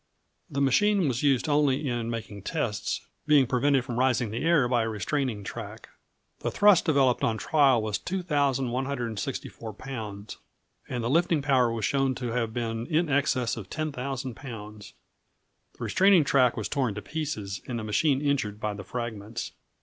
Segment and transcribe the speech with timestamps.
[0.49, 4.67] The machine was used only in making tests, being prevented from rising in the air
[4.67, 5.89] by a restraining track.
[6.39, 10.37] The thrust developed on trial was 2,164 lbs.,
[10.89, 14.93] and the lifting power was shown to have been in excess of 10,000 lbs.
[15.77, 19.51] The restraining track was torn to pieces, and the machine injured by the fragments.